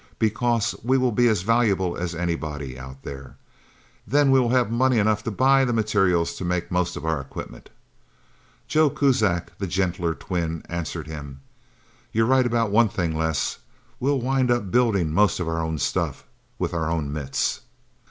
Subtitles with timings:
[0.17, 3.37] Because we will be as valuable as anybody, Out There.
[4.07, 7.21] Then we will have money enough to buy the materials to make most of our
[7.21, 7.69] equipment."
[8.67, 11.41] Joe Kuzak, the gentler twin, answered him.
[12.11, 13.59] "You're right about one thing, Les.
[13.99, 16.25] We'll wind up building most of our own stuff
[16.57, 17.61] with our own mitts...!"